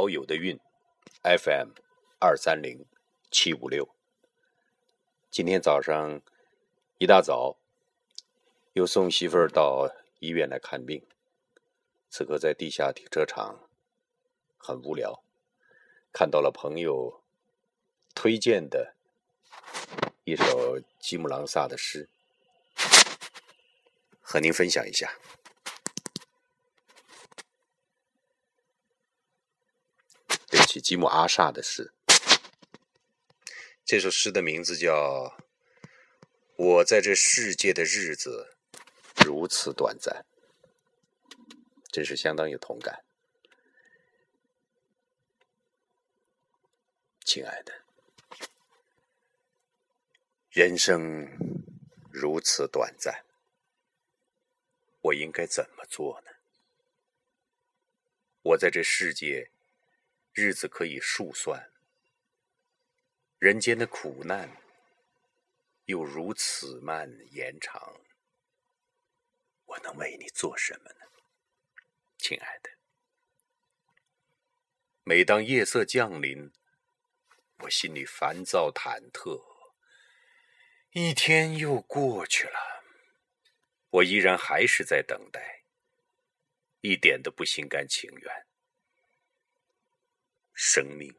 [0.00, 0.58] 好友的运
[1.22, 1.72] ，FM
[2.18, 2.86] 二三零
[3.30, 3.86] 七五六。
[5.30, 6.22] 今天早上
[6.96, 7.58] 一大早，
[8.72, 11.06] 又送媳妇儿到医院来看病。
[12.08, 13.68] 此刻在地下停车场，
[14.56, 15.22] 很无聊，
[16.10, 17.22] 看到了朋友
[18.14, 18.94] 推荐的
[20.24, 22.08] 一首吉姆朗萨的诗，
[24.22, 25.12] 和您分享一下。
[30.50, 31.92] 对不起吉姆阿萨的诗，
[33.84, 34.92] 这首诗的名字叫
[36.56, 38.56] 《我在这世界的日子
[39.24, 40.26] 如此短暂》，
[41.92, 43.04] 真是相当有同感。
[47.24, 47.72] 亲爱的，
[50.50, 51.28] 人生
[52.10, 53.24] 如此短暂，
[55.00, 56.32] 我应该怎么做呢？
[58.42, 59.52] 我在这世界。
[60.32, 61.72] 日子可以数算，
[63.38, 64.56] 人间的苦难
[65.86, 68.00] 又如此慢延长，
[69.64, 71.00] 我能为你做什么呢，
[72.16, 72.70] 亲爱的？
[75.02, 76.52] 每当夜色降临，
[77.58, 79.42] 我心里烦躁忐忑，
[80.92, 82.84] 一天又过去了，
[83.88, 85.64] 我依然还是在等待，
[86.82, 88.46] 一点都不心甘情愿。
[90.62, 91.14] 生命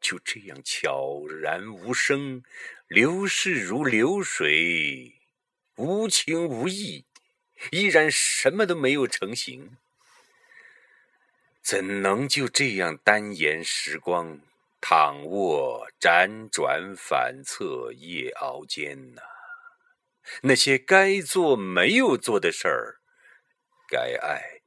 [0.00, 2.42] 就这样悄然无声，
[2.88, 5.20] 流逝如流水，
[5.76, 7.04] 无情无义，
[7.70, 9.76] 依然什么都没有成型。
[11.62, 14.40] 怎能就这样单言时光，
[14.80, 19.22] 躺卧辗转反侧夜熬煎呢？
[20.42, 22.98] 那些该做没有做的事儿，
[23.88, 24.62] 该爱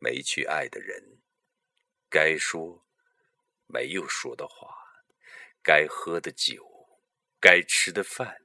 [0.00, 1.20] 没去爱的人，
[2.10, 2.82] 该说。
[3.66, 5.02] 没有说的话，
[5.62, 7.00] 该喝的酒，
[7.40, 8.42] 该吃的饭，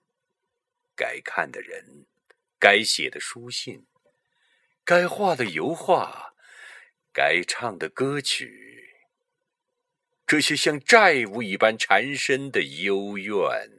[0.96, 2.07] 该看的人，
[2.59, 3.85] 该写的书信，
[4.84, 6.34] 该画的油画，
[7.13, 8.96] 该唱的歌曲，
[10.25, 13.69] 这些像债务一般缠身的幽怨，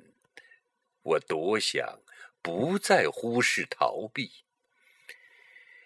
[1.03, 2.00] 我多想
[2.41, 4.44] 不再忽视逃避，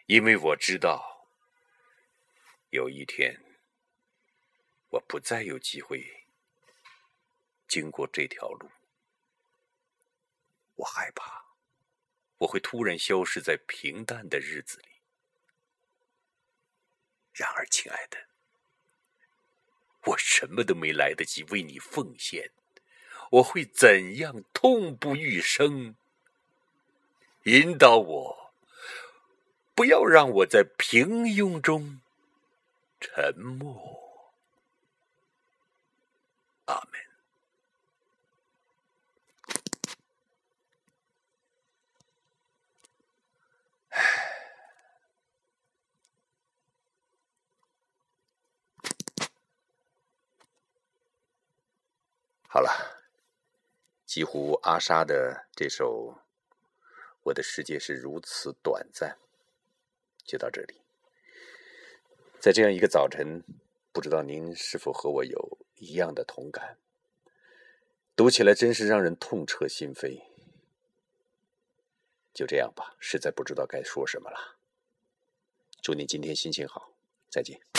[0.04, 1.30] 因为我知道，
[2.68, 3.45] 有一天。
[4.96, 6.24] 我不再有机会
[7.68, 8.70] 经过这条路，
[10.76, 11.44] 我害怕
[12.38, 14.88] 我会突然消失在平淡的日子里。
[17.34, 18.16] 然而，亲爱的，
[20.04, 22.50] 我什么都没来得及为你奉献，
[23.32, 25.94] 我会怎样痛不欲生？
[27.42, 28.54] 引导我，
[29.74, 32.00] 不要让我在平庸中
[32.98, 34.05] 沉默。
[36.66, 37.00] 阿门。
[52.48, 52.70] 好了，
[54.06, 56.12] 几乎阿莎的这首
[57.22, 59.10] 《我的世界是如此短暂》
[60.24, 60.80] 就到这里。
[62.40, 63.42] 在这样一个早晨，
[63.92, 65.55] 不知道您是否和我有？
[65.76, 66.78] 一样的同感，
[68.14, 70.22] 读起来真是让人痛彻心扉。
[72.34, 74.56] 就这样吧，实在不知道该说什么了。
[75.80, 76.92] 祝你今天心情好，
[77.30, 77.75] 再见。